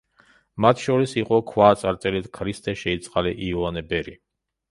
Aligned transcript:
მათ 0.63 0.79
შორის 0.83 1.11
იყო 1.23 1.37
ქვა 1.51 1.67
წარწერით 1.81 2.31
„ქრისტე 2.39 2.75
შეიწყალე 2.85 3.35
იოანე 3.49 3.87
ბერი“. 3.93 4.17